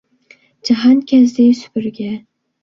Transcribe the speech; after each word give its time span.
جاھانكەزدى 0.69 1.45
سۈپۈرگە 1.61 2.09